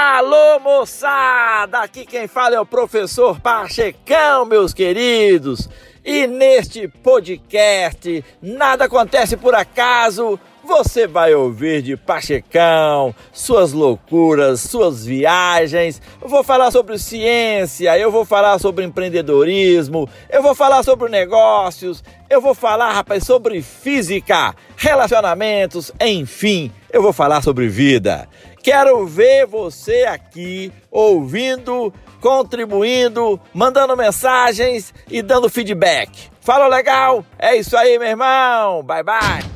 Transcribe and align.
Alô, 0.00 0.60
moçada! 0.60 1.80
Aqui 1.80 2.06
quem 2.06 2.28
fala 2.28 2.54
é 2.54 2.60
o 2.60 2.64
professor 2.64 3.40
Pachecão, 3.40 4.44
meus 4.44 4.72
queridos. 4.72 5.68
E 6.04 6.24
neste 6.24 6.86
podcast, 6.86 8.24
nada 8.40 8.84
acontece 8.84 9.36
por 9.36 9.56
acaso. 9.56 10.38
Você 10.68 11.06
vai 11.06 11.34
ouvir 11.34 11.80
de 11.80 11.96
Pachecão, 11.96 13.14
suas 13.32 13.72
loucuras, 13.72 14.60
suas 14.60 15.06
viagens. 15.06 16.00
Eu 16.20 16.28
vou 16.28 16.44
falar 16.44 16.70
sobre 16.70 16.98
ciência, 16.98 17.98
eu 17.98 18.12
vou 18.12 18.26
falar 18.26 18.58
sobre 18.58 18.84
empreendedorismo, 18.84 20.06
eu 20.28 20.42
vou 20.42 20.54
falar 20.54 20.82
sobre 20.82 21.08
negócios, 21.08 22.04
eu 22.28 22.42
vou 22.42 22.54
falar, 22.54 22.92
rapaz, 22.92 23.24
sobre 23.24 23.62
física, 23.62 24.54
relacionamentos, 24.76 25.90
enfim, 25.98 26.70
eu 26.92 27.00
vou 27.00 27.14
falar 27.14 27.40
sobre 27.42 27.66
vida. 27.66 28.28
Quero 28.62 29.06
ver 29.06 29.46
você 29.46 30.02
aqui 30.04 30.70
ouvindo, 30.90 31.90
contribuindo, 32.20 33.40
mandando 33.54 33.96
mensagens 33.96 34.92
e 35.10 35.22
dando 35.22 35.48
feedback. 35.48 36.28
Fala 36.42 36.68
legal? 36.68 37.24
É 37.38 37.56
isso 37.56 37.74
aí, 37.74 37.98
meu 37.98 38.08
irmão. 38.08 38.82
Bye 38.82 39.02
bye. 39.02 39.47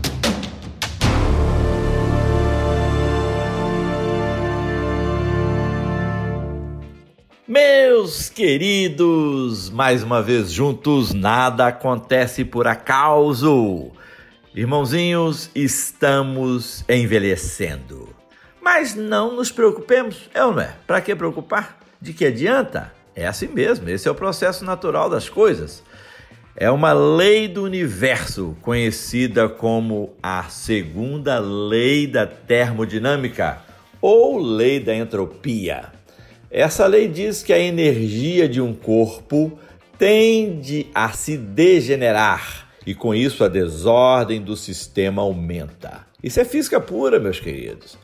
Meus 8.03 8.29
queridos, 8.29 9.71
mais 9.71 10.03
uma 10.03 10.21
vez 10.21 10.51
juntos, 10.51 11.15
nada 11.15 11.69
acontece 11.69 12.45
por 12.45 12.67
acaso. 12.67 13.93
Irmãozinhos, 14.53 15.49
estamos 15.55 16.85
envelhecendo. 16.89 18.09
Mas 18.61 18.97
não 18.97 19.37
nos 19.37 19.53
preocupemos, 19.53 20.29
é 20.35 20.45
ou 20.45 20.53
não 20.53 20.63
é? 20.63 20.75
Para 20.85 21.01
que 21.01 21.15
preocupar? 21.15 21.79
De 22.01 22.13
que 22.13 22.25
adianta? 22.25 22.93
É 23.15 23.25
assim 23.25 23.47
mesmo, 23.47 23.89
esse 23.89 24.09
é 24.09 24.11
o 24.11 24.17
processo 24.17 24.65
natural 24.65 25.09
das 25.09 25.29
coisas. 25.29 25.85
É 26.57 26.69
uma 26.73 26.93
lei 26.93 27.47
do 27.47 27.63
universo, 27.63 28.57
conhecida 28.63 29.49
como 29.49 30.13
a 30.21 30.43
segunda 30.49 31.39
lei 31.39 32.09
da 32.09 32.27
termodinâmica 32.27 33.63
ou 34.01 34.41
lei 34.41 34.81
da 34.81 34.93
entropia. 34.93 36.02
Essa 36.53 36.87
lei 36.87 37.09
diz 37.09 37.43
que 37.43 37.51
a 37.51 37.59
energia 37.59 38.47
de 38.47 38.61
um 38.61 38.75
corpo 38.75 39.59
tende 39.97 40.87
a 40.95 41.11
se 41.13 41.39
degenerar 41.39 42.69
e 42.87 42.95
com 42.95 43.15
isso 43.15 43.43
a 43.43 43.49
desordem 43.49 44.43
do 44.43 44.55
sistema 44.55 45.23
aumenta. 45.23 46.07
Isso 46.23 46.39
é 46.39 46.45
física 46.45 46.79
pura, 46.79 47.19
meus 47.19 47.41
queridos. 47.41 47.97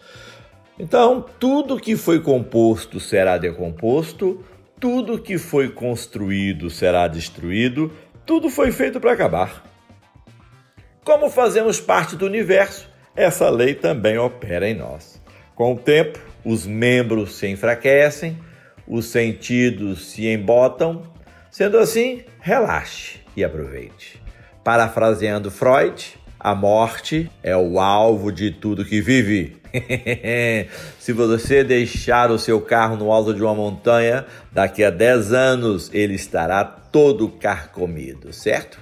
Então, 0.79 1.27
tudo 1.39 1.79
que 1.79 1.95
foi 1.95 2.21
composto 2.21 2.99
será 2.99 3.37
decomposto, 3.37 4.43
tudo 4.81 5.19
que 5.19 5.37
foi 5.37 5.69
construído 5.69 6.71
será 6.71 7.07
destruído, 7.07 7.93
tudo 8.25 8.49
foi 8.49 8.73
feito 8.73 8.99
para 8.99 9.13
acabar. 9.13 9.63
Como 11.05 11.29
fazemos 11.29 11.83
parte 11.83 12.17
do 12.17 12.25
universo, 12.25 12.89
essa 13.15 13.51
lei 13.51 13.75
também 13.75 14.17
opera 14.17 14.67
em 14.67 14.75
nós. 14.75 15.21
Com 15.55 15.75
o 15.75 15.79
tempo, 15.79 16.19
os 16.49 16.67
membros 16.67 17.35
se 17.35 17.47
enfraquecem, 17.47 18.39
os 18.87 19.05
sentidos 19.05 20.07
se 20.07 20.27
embotam. 20.27 21.03
Sendo 21.51 21.77
assim, 21.77 22.25
relaxe 22.41 23.19
e 23.37 23.45
aproveite. 23.45 24.19
Parafraseando 24.65 25.51
Freud, 25.51 26.19
a 26.41 26.55
morte 26.55 27.31
é 27.43 27.55
o 27.55 27.79
alvo 27.79 28.33
de 28.33 28.51
tudo 28.51 28.83
que 28.83 28.99
vive. 28.99 29.59
Se 30.99 31.13
você 31.13 31.63
deixar 31.63 32.31
o 32.31 32.39
seu 32.39 32.63
carro 32.63 32.97
no 32.97 33.13
alto 33.13 33.35
de 33.35 33.43
uma 33.43 33.55
montanha, 33.55 34.25
daqui 34.51 34.83
a 34.83 34.89
10 34.89 35.35
anos 35.35 35.91
ele 35.93 36.15
estará 36.15 36.65
todo 36.65 37.29
carcomido, 37.29 38.33
certo? 38.33 38.79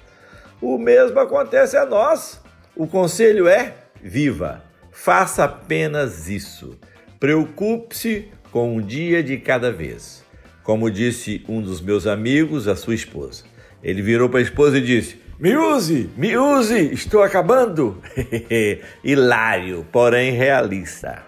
O 0.63 0.79
mesmo 0.79 1.19
acontece 1.19 1.77
a 1.77 1.85
nós. 1.85 2.41
O 2.77 2.87
conselho 2.87 3.49
é: 3.49 3.75
viva, 4.01 4.63
faça 4.93 5.43
apenas 5.43 6.29
isso. 6.29 6.79
Preocupe-se 7.27 8.29
com 8.53 8.77
um 8.77 8.81
dia 8.81 9.21
de 9.21 9.37
cada 9.37 9.73
vez. 9.73 10.25
Como 10.63 10.89
disse 10.89 11.45
um 11.49 11.61
dos 11.61 11.81
meus 11.81 12.07
amigos, 12.07 12.69
a 12.69 12.77
sua 12.77 12.95
esposa. 12.95 13.43
Ele 13.83 14.01
virou 14.01 14.29
para 14.29 14.39
a 14.39 14.43
esposa 14.45 14.79
e 14.79 14.81
disse: 14.81 15.21
me 15.37 15.57
use, 15.57 16.09
me 16.17 16.39
use, 16.39 16.93
estou 16.93 17.25
acabando. 17.25 18.01
Hilário, 19.03 19.85
porém 19.91 20.35
realista. 20.35 21.25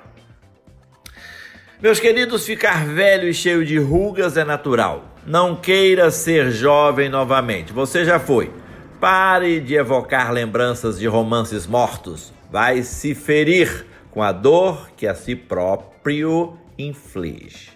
Meus 1.83 1.99
queridos, 1.99 2.47
ficar 2.47 2.87
velho 2.87 3.29
e 3.29 3.35
cheio 3.35 3.65
de 3.65 3.77
rugas 3.77 4.37
é 4.37 4.45
natural. 4.45 5.17
Não 5.27 5.57
queira 5.57 6.13
ser 6.13 6.53
jovem 6.53 7.09
novamente. 7.09 7.73
Você 7.73 8.05
já 8.05 8.21
foi. 8.21 8.53
Pare 9.01 9.59
de 9.59 9.75
evocar 9.75 10.33
lembranças 10.33 10.97
de 10.97 11.09
romances 11.09 11.67
mortos. 11.67 12.33
Vai 12.53 12.85
se 12.85 13.17
ferir 13.17 13.88
com 14.11 14.23
a 14.23 14.33
dor 14.33 14.91
que 14.97 15.07
a 15.07 15.15
si 15.15 15.37
próprio 15.37 16.59
inflige. 16.79 17.71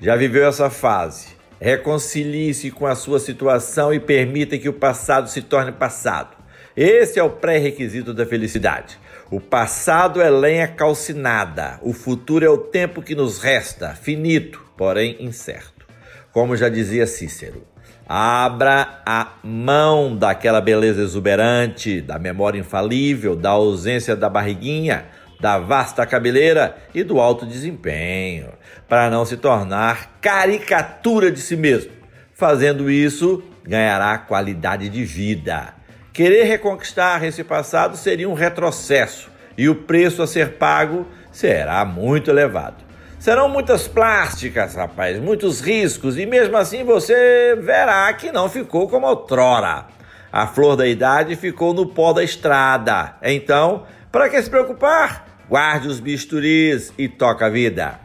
Já 0.00 0.16
viveu 0.16 0.46
essa 0.46 0.70
fase? 0.70 1.28
Reconcilie-se 1.60 2.70
com 2.70 2.86
a 2.86 2.94
sua 2.94 3.20
situação 3.20 3.92
e 3.92 4.00
permita 4.00 4.56
que 4.56 4.68
o 4.68 4.72
passado 4.72 5.28
se 5.28 5.42
torne 5.42 5.72
passado. 5.72 6.36
Esse 6.76 7.18
é 7.18 7.22
o 7.22 7.30
pré-requisito 7.30 8.14
da 8.14 8.24
felicidade. 8.24 8.98
O 9.30 9.38
passado 9.38 10.20
é 10.22 10.30
lenha 10.30 10.66
calcinada, 10.66 11.78
o 11.82 11.92
futuro 11.92 12.44
é 12.44 12.48
o 12.48 12.58
tempo 12.58 13.02
que 13.02 13.14
nos 13.14 13.38
resta, 13.38 13.94
finito, 13.94 14.64
porém 14.76 15.16
incerto. 15.20 15.86
Como 16.32 16.56
já 16.56 16.68
dizia 16.68 17.06
Cícero, 17.06 17.64
abra 18.08 19.02
a 19.06 19.34
mão 19.44 20.16
daquela 20.16 20.60
beleza 20.60 21.02
exuberante, 21.02 22.00
da 22.00 22.18
memória 22.18 22.58
infalível, 22.58 23.36
da 23.36 23.50
ausência 23.50 24.16
da 24.16 24.28
barriguinha, 24.28 25.06
da 25.40 25.58
vasta 25.58 26.04
cabeleira 26.06 26.76
e 26.94 27.02
do 27.02 27.20
alto 27.20 27.46
desempenho, 27.46 28.52
para 28.88 29.08
não 29.10 29.24
se 29.24 29.36
tornar 29.36 30.18
caricatura 30.20 31.30
de 31.30 31.40
si 31.40 31.56
mesmo. 31.56 31.92
Fazendo 32.34 32.90
isso, 32.90 33.42
ganhará 33.64 34.18
qualidade 34.18 34.88
de 34.88 35.04
vida. 35.04 35.74
Querer 36.12 36.44
reconquistar 36.44 37.24
esse 37.24 37.42
passado 37.44 37.96
seria 37.96 38.28
um 38.28 38.34
retrocesso 38.34 39.30
e 39.56 39.68
o 39.68 39.74
preço 39.74 40.22
a 40.22 40.26
ser 40.26 40.52
pago 40.52 41.06
será 41.30 41.84
muito 41.84 42.30
elevado. 42.30 42.84
Serão 43.18 43.48
muitas 43.48 43.86
plásticas, 43.86 44.74
rapaz, 44.74 45.18
muitos 45.18 45.60
riscos 45.60 46.18
e 46.18 46.24
mesmo 46.24 46.56
assim 46.56 46.84
você 46.84 47.54
verá 47.60 48.10
que 48.14 48.32
não 48.32 48.48
ficou 48.48 48.88
como 48.88 49.06
outrora. 49.06 49.86
A 50.32 50.46
flor 50.46 50.76
da 50.76 50.86
idade 50.86 51.36
ficou 51.36 51.74
no 51.74 51.86
pó 51.86 52.12
da 52.12 52.24
estrada. 52.24 53.16
Então, 53.22 53.84
para 54.10 54.28
que 54.28 54.40
se 54.42 54.48
preocupar? 54.48 55.26
Guarde 55.50 55.88
os 55.88 55.98
bisturis 55.98 56.92
e 56.96 57.08
toca 57.08 57.46
a 57.46 57.48
vida. 57.50 57.98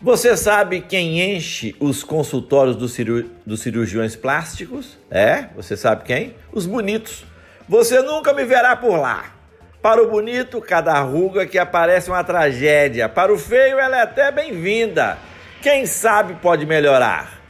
Você 0.00 0.34
sabe 0.34 0.80
quem 0.80 1.36
enche 1.36 1.76
os 1.78 2.02
consultórios 2.02 2.74
dos, 2.74 2.96
dos 3.44 3.60
cirurgiões 3.60 4.16
plásticos? 4.16 4.96
É, 5.10 5.48
você 5.54 5.76
sabe 5.76 6.04
quem? 6.04 6.34
Os 6.50 6.64
bonitos. 6.64 7.26
Você 7.68 8.00
nunca 8.00 8.32
me 8.32 8.46
verá 8.46 8.74
por 8.74 8.96
lá. 8.98 9.26
Para 9.82 10.02
o 10.02 10.08
bonito, 10.08 10.58
cada 10.58 10.98
ruga 11.00 11.44
que 11.44 11.58
aparece 11.58 12.08
é 12.08 12.14
uma 12.14 12.24
tragédia. 12.24 13.06
Para 13.06 13.30
o 13.30 13.36
feio, 13.36 13.78
ela 13.78 13.98
é 13.98 14.02
até 14.04 14.32
bem-vinda. 14.32 15.18
Quem 15.60 15.84
sabe 15.84 16.34
pode 16.40 16.64
melhorar. 16.64 17.42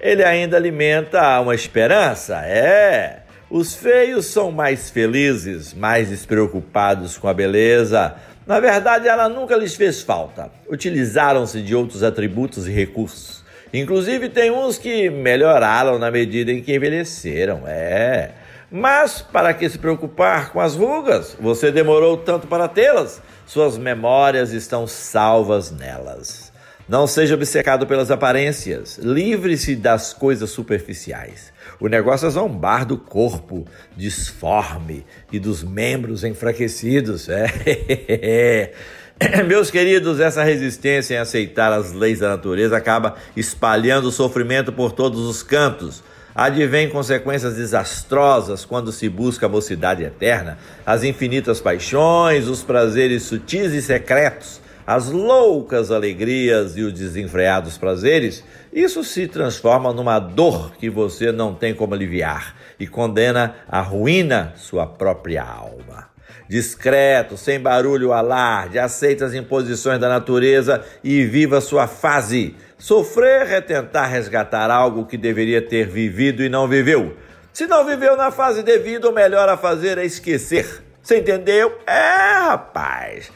Ele 0.00 0.22
ainda 0.22 0.56
alimenta 0.56 1.40
uma 1.40 1.56
esperança? 1.56 2.40
É. 2.44 3.19
Os 3.50 3.74
feios 3.74 4.26
são 4.26 4.52
mais 4.52 4.90
felizes, 4.90 5.74
mais 5.74 6.08
despreocupados 6.08 7.18
com 7.18 7.26
a 7.26 7.34
beleza. 7.34 8.14
Na 8.46 8.60
verdade, 8.60 9.08
ela 9.08 9.28
nunca 9.28 9.56
lhes 9.56 9.74
fez 9.74 10.00
falta. 10.02 10.52
Utilizaram-se 10.68 11.60
de 11.60 11.74
outros 11.74 12.04
atributos 12.04 12.68
e 12.68 12.70
recursos. 12.70 13.44
Inclusive, 13.74 14.28
tem 14.28 14.52
uns 14.52 14.78
que 14.78 15.10
melhoraram 15.10 15.98
na 15.98 16.12
medida 16.12 16.52
em 16.52 16.62
que 16.62 16.76
envelheceram, 16.76 17.62
é. 17.66 18.30
Mas 18.70 19.20
para 19.20 19.52
que 19.52 19.68
se 19.68 19.78
preocupar 19.78 20.52
com 20.52 20.60
as 20.60 20.76
rugas? 20.76 21.36
Você 21.40 21.72
demorou 21.72 22.18
tanto 22.18 22.46
para 22.46 22.68
tê-las? 22.68 23.20
Suas 23.46 23.76
memórias 23.76 24.52
estão 24.52 24.86
salvas 24.86 25.72
nelas. 25.72 26.52
Não 26.90 27.06
seja 27.06 27.36
obcecado 27.36 27.86
pelas 27.86 28.10
aparências. 28.10 28.98
Livre-se 28.98 29.76
das 29.76 30.12
coisas 30.12 30.50
superficiais. 30.50 31.52
O 31.78 31.86
negócio 31.86 32.26
é 32.26 32.30
zombar 32.30 32.84
do 32.84 32.98
corpo 32.98 33.64
disforme 33.96 35.06
e 35.30 35.38
dos 35.38 35.62
membros 35.62 36.24
enfraquecidos. 36.24 37.28
É. 37.28 38.72
Meus 39.46 39.70
queridos, 39.70 40.18
essa 40.18 40.42
resistência 40.42 41.14
em 41.14 41.18
aceitar 41.18 41.72
as 41.72 41.92
leis 41.92 42.18
da 42.18 42.30
natureza 42.30 42.76
acaba 42.76 43.14
espalhando 43.36 44.10
sofrimento 44.10 44.72
por 44.72 44.90
todos 44.90 45.20
os 45.20 45.44
cantos. 45.44 46.02
Advém 46.34 46.90
consequências 46.90 47.54
desastrosas 47.54 48.64
quando 48.64 48.90
se 48.90 49.08
busca 49.08 49.46
a 49.46 49.48
mocidade 49.48 50.02
eterna, 50.02 50.58
as 50.84 51.04
infinitas 51.04 51.60
paixões, 51.60 52.48
os 52.48 52.64
prazeres 52.64 53.22
sutis 53.22 53.72
e 53.74 53.80
secretos 53.80 54.60
as 54.90 55.08
loucas 55.08 55.92
alegrias 55.92 56.76
e 56.76 56.82
os 56.82 56.92
desenfreados 56.92 57.78
prazeres, 57.78 58.42
isso 58.72 59.04
se 59.04 59.28
transforma 59.28 59.92
numa 59.92 60.18
dor 60.18 60.72
que 60.74 60.90
você 60.90 61.30
não 61.30 61.54
tem 61.54 61.72
como 61.72 61.94
aliviar 61.94 62.56
e 62.76 62.88
condena 62.88 63.54
à 63.68 63.80
ruína 63.80 64.52
sua 64.56 64.88
própria 64.88 65.44
alma. 65.44 66.08
Discreto, 66.48 67.36
sem 67.36 67.60
barulho 67.60 68.12
alarde, 68.12 68.80
aceita 68.80 69.26
as 69.26 69.32
imposições 69.32 70.00
da 70.00 70.08
natureza 70.08 70.84
e 71.04 71.24
viva 71.24 71.60
sua 71.60 71.86
fase. 71.86 72.56
Sofrer 72.76 73.48
é 73.48 73.60
tentar 73.60 74.06
resgatar 74.06 74.72
algo 74.72 75.06
que 75.06 75.16
deveria 75.16 75.62
ter 75.62 75.86
vivido 75.86 76.42
e 76.42 76.48
não 76.48 76.66
viveu. 76.66 77.16
Se 77.52 77.68
não 77.68 77.86
viveu 77.86 78.16
na 78.16 78.32
fase 78.32 78.64
devida, 78.64 79.08
o 79.08 79.14
melhor 79.14 79.48
a 79.48 79.56
fazer 79.56 79.98
é 79.98 80.04
esquecer. 80.04 80.82
Você 81.00 81.18
entendeu? 81.18 81.78
É, 81.86 82.40
rapaz. 82.48 83.30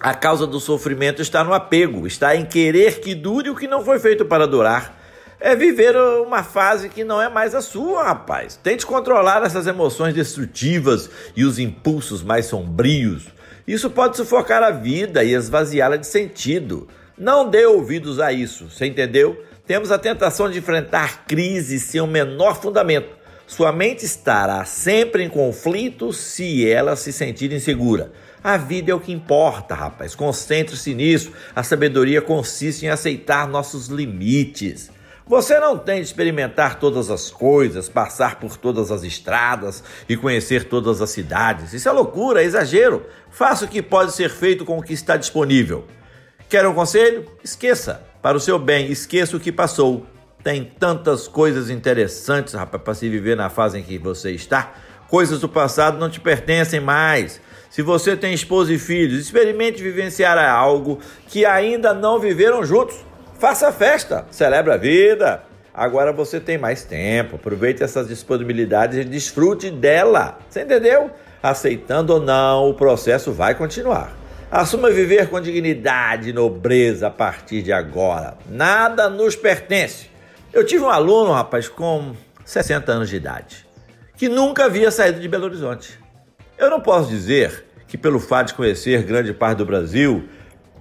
A 0.00 0.14
causa 0.14 0.46
do 0.46 0.58
sofrimento 0.58 1.20
está 1.20 1.44
no 1.44 1.52
apego, 1.52 2.06
está 2.06 2.34
em 2.34 2.46
querer 2.46 3.00
que 3.00 3.14
dure 3.14 3.50
o 3.50 3.54
que 3.54 3.68
não 3.68 3.84
foi 3.84 3.98
feito 3.98 4.24
para 4.24 4.46
durar. 4.46 4.98
É 5.38 5.54
viver 5.54 5.94
uma 6.24 6.42
fase 6.42 6.88
que 6.88 7.04
não 7.04 7.20
é 7.20 7.28
mais 7.28 7.54
a 7.54 7.60
sua, 7.60 8.04
rapaz. 8.04 8.56
Tente 8.56 8.86
controlar 8.86 9.44
essas 9.44 9.66
emoções 9.66 10.14
destrutivas 10.14 11.10
e 11.36 11.44
os 11.44 11.58
impulsos 11.58 12.22
mais 12.22 12.46
sombrios. 12.46 13.26
Isso 13.68 13.90
pode 13.90 14.16
sufocar 14.16 14.62
a 14.62 14.70
vida 14.70 15.22
e 15.22 15.34
esvaziá-la 15.34 15.96
de 15.96 16.06
sentido. 16.06 16.88
Não 17.18 17.46
dê 17.46 17.66
ouvidos 17.66 18.18
a 18.18 18.32
isso, 18.32 18.70
você 18.70 18.86
entendeu? 18.86 19.44
Temos 19.66 19.92
a 19.92 19.98
tentação 19.98 20.50
de 20.50 20.58
enfrentar 20.58 21.26
crises 21.26 21.82
sem 21.82 22.00
o 22.00 22.06
menor 22.06 22.58
fundamento. 22.58 23.19
Sua 23.50 23.72
mente 23.72 24.04
estará 24.04 24.64
sempre 24.64 25.24
em 25.24 25.28
conflito 25.28 26.12
se 26.12 26.64
ela 26.70 26.94
se 26.94 27.12
sentir 27.12 27.52
insegura. 27.52 28.12
A 28.44 28.56
vida 28.56 28.92
é 28.92 28.94
o 28.94 29.00
que 29.00 29.10
importa, 29.10 29.74
rapaz. 29.74 30.14
Concentre-se 30.14 30.94
nisso. 30.94 31.32
A 31.52 31.64
sabedoria 31.64 32.22
consiste 32.22 32.86
em 32.86 32.90
aceitar 32.90 33.48
nossos 33.48 33.88
limites. 33.88 34.88
Você 35.26 35.58
não 35.58 35.76
tem 35.76 35.96
de 35.96 36.06
experimentar 36.06 36.78
todas 36.78 37.10
as 37.10 37.28
coisas, 37.28 37.88
passar 37.88 38.38
por 38.38 38.56
todas 38.56 38.92
as 38.92 39.02
estradas 39.02 39.82
e 40.08 40.16
conhecer 40.16 40.68
todas 40.68 41.02
as 41.02 41.10
cidades. 41.10 41.72
Isso 41.72 41.88
é 41.88 41.92
loucura, 41.92 42.42
é 42.42 42.44
exagero. 42.44 43.04
Faça 43.32 43.64
o 43.64 43.68
que 43.68 43.82
pode 43.82 44.12
ser 44.12 44.30
feito 44.30 44.64
com 44.64 44.78
o 44.78 44.82
que 44.82 44.92
está 44.92 45.16
disponível. 45.16 45.88
Quer 46.48 46.64
um 46.68 46.72
conselho? 46.72 47.26
Esqueça. 47.42 48.00
Para 48.22 48.36
o 48.36 48.40
seu 48.40 48.60
bem, 48.60 48.92
esqueça 48.92 49.36
o 49.36 49.40
que 49.40 49.50
passou. 49.50 50.06
Tem 50.42 50.64
tantas 50.64 51.28
coisas 51.28 51.68
interessantes, 51.68 52.54
rapaz, 52.54 52.82
para 52.82 52.94
se 52.94 53.08
viver 53.08 53.36
na 53.36 53.50
fase 53.50 53.78
em 53.78 53.82
que 53.82 53.98
você 53.98 54.30
está. 54.30 54.72
Coisas 55.08 55.40
do 55.40 55.48
passado 55.48 55.98
não 55.98 56.08
te 56.08 56.20
pertencem 56.20 56.80
mais. 56.80 57.40
Se 57.68 57.82
você 57.82 58.16
tem 58.16 58.32
esposa 58.32 58.72
e 58.72 58.78
filhos, 58.78 59.20
experimente 59.20 59.82
vivenciar 59.82 60.38
algo 60.38 60.98
que 61.28 61.44
ainda 61.44 61.92
não 61.92 62.18
viveram 62.18 62.64
juntos. 62.64 62.96
Faça 63.38 63.70
festa, 63.70 64.26
celebre 64.30 64.72
a 64.72 64.76
vida. 64.76 65.42
Agora 65.72 66.12
você 66.12 66.40
tem 66.40 66.58
mais 66.58 66.84
tempo. 66.84 67.36
Aproveite 67.36 67.82
essas 67.82 68.08
disponibilidades 68.08 68.98
e 68.98 69.04
desfrute 69.04 69.70
dela. 69.70 70.38
Você 70.48 70.62
entendeu? 70.62 71.10
Aceitando 71.42 72.14
ou 72.14 72.20
não, 72.20 72.68
o 72.68 72.74
processo 72.74 73.32
vai 73.32 73.54
continuar. 73.54 74.16
Assuma 74.50 74.90
viver 74.90 75.28
com 75.28 75.40
dignidade 75.40 76.30
e 76.30 76.32
nobreza 76.32 77.06
a 77.06 77.10
partir 77.10 77.62
de 77.62 77.72
agora. 77.72 78.36
Nada 78.48 79.08
nos 79.08 79.36
pertence. 79.36 80.09
Eu 80.52 80.66
tive 80.66 80.82
um 80.82 80.90
aluno, 80.90 81.30
rapaz, 81.30 81.68
com 81.68 82.12
60 82.44 82.90
anos 82.90 83.08
de 83.08 83.14
idade, 83.14 83.64
que 84.16 84.28
nunca 84.28 84.64
havia 84.64 84.90
saído 84.90 85.20
de 85.20 85.28
Belo 85.28 85.44
Horizonte. 85.44 85.96
Eu 86.58 86.68
não 86.68 86.80
posso 86.80 87.08
dizer 87.08 87.66
que, 87.86 87.96
pelo 87.96 88.18
fato 88.18 88.48
de 88.48 88.54
conhecer 88.54 89.04
grande 89.04 89.32
parte 89.32 89.58
do 89.58 89.64
Brasil 89.64 90.28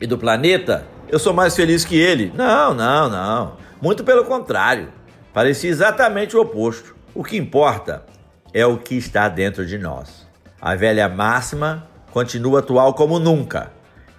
e 0.01 0.07
do 0.07 0.18
planeta, 0.18 0.88
eu 1.07 1.19
sou 1.19 1.33
mais 1.33 1.56
feliz 1.56 1.86
que 1.86 1.95
ele. 1.95 2.33
Não, 2.36 2.74
não, 2.74 3.10
não. 3.12 3.57
Muito 3.80 4.04
pelo 4.04 4.25
contrário. 4.25 4.92
Parecia 5.31 5.69
exatamente 5.69 6.36
o 6.36 6.42
oposto. 6.42 6.95
O 7.13 7.24
que 7.24 7.38
importa 7.38 8.04
é 8.51 8.66
o 8.66 8.80
que 8.80 8.95
está 8.95 9.30
dentro 9.30 9.68
de 9.68 9.77
nós. 9.77 10.27
A 10.60 10.74
velha 10.74 11.07
máxima 11.07 11.88
continua 12.10 12.60
atual 12.60 12.95
como 12.95 13.19
nunca. 13.19 13.71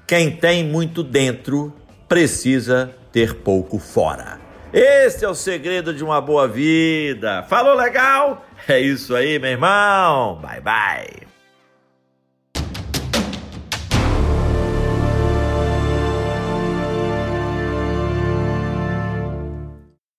Quem 0.07 0.31
tem 0.31 0.65
muito 0.65 1.03
dentro 1.03 1.75
precisa 2.09 2.95
ter 3.11 3.35
pouco 3.35 3.81
fora. 3.81 4.50
Esse 4.73 5.25
é 5.25 5.29
o 5.29 5.35
segredo 5.35 5.93
de 5.93 6.05
uma 6.05 6.21
boa 6.21 6.47
vida. 6.47 7.43
Falou 7.49 7.75
legal? 7.75 8.45
É 8.69 8.79
isso 8.79 9.15
aí, 9.15 9.39
meu 9.39 9.51
irmão. 9.51 10.39
Bye 10.41 10.61
bye. 10.61 11.30